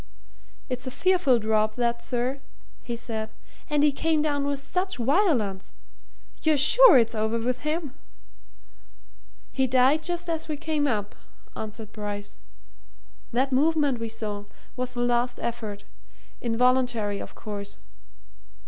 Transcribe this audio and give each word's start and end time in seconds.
"It's 0.67 0.87
a 0.87 0.89
fearful 0.89 1.37
drop, 1.37 1.75
that, 1.75 2.01
sir," 2.01 2.39
he 2.81 2.95
said. 2.95 3.29
"And 3.69 3.83
he 3.83 3.91
came 3.91 4.19
down 4.23 4.47
with 4.47 4.57
such 4.57 4.97
violence. 4.97 5.71
You're 6.41 6.57
sure 6.57 6.97
it's 6.97 7.13
over 7.13 7.37
with 7.37 7.61
him?" 7.61 7.93
"He 9.51 9.67
died 9.67 10.01
just 10.01 10.27
as 10.27 10.47
we 10.47 10.57
came 10.57 10.87
up," 10.87 11.13
answered 11.55 11.91
Bryce. 11.91 12.39
"That 13.31 13.51
movement 13.51 13.99
we 13.99 14.09
saw 14.09 14.45
was 14.75 14.95
the 14.95 15.01
last 15.01 15.37
effort 15.39 15.83
involuntary, 16.41 17.19
of 17.19 17.35
course. 17.35 17.77